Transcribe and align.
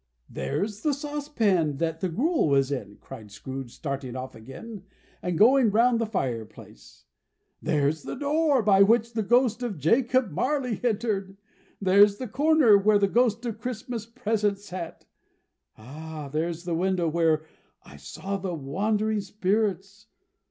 "There's 0.27 0.81
the 0.81 0.95
sauce 0.95 1.29
pan 1.29 1.77
that 1.77 1.99
the 1.99 2.09
gruel 2.09 2.47
was 2.47 2.71
in!" 2.71 2.97
cried 2.99 3.29
Scrooge, 3.29 3.75
starting 3.75 4.15
off 4.15 4.33
again, 4.33 4.81
and 5.21 5.37
going 5.37 5.69
round 5.69 5.99
the 6.01 6.07
fireplace. 6.07 7.05
"There's 7.61 8.01
the 8.01 8.15
door 8.15 8.63
by 8.63 8.81
which 8.81 9.13
the 9.13 9.21
Ghost 9.21 9.61
of 9.61 9.77
Jacob 9.77 10.31
Marley 10.31 10.81
entered! 10.83 11.37
There's 11.79 12.17
the 12.17 12.27
corner 12.27 12.79
where 12.79 12.97
the 12.97 13.07
Ghost 13.07 13.45
of 13.45 13.59
Christmas 13.59 14.07
Present 14.07 14.57
sat! 14.57 15.05
There's 15.77 16.63
the 16.63 16.73
window 16.73 17.07
where 17.07 17.43
I 17.83 17.97
saw 17.97 18.37
the 18.37 18.55
wandering 18.55 19.21
Spirits! 19.21 20.07